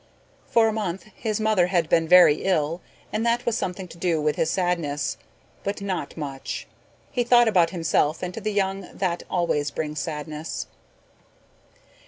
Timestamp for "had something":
3.43-3.87